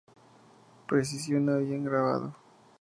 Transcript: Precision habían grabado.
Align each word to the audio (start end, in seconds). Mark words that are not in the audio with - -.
Precision 0.87 1.47
habían 1.51 1.83
grabado. 1.85 2.33